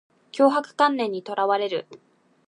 [0.31, 1.85] 強迫観念にとらわれる